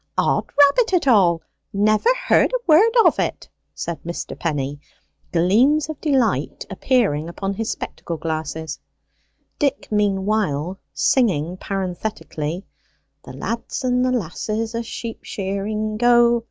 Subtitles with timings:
[0.17, 1.43] "'Od rabbit it all!
[1.71, 4.35] Never heard a word of it!" said Mr.
[4.35, 4.79] Penny,
[5.31, 8.79] gleams of delight appearing upon his spectacle glasses,
[9.59, 12.65] Dick meanwhile singing parenthetically
[13.25, 16.39] "The lads and the lasses a sheep shearing go."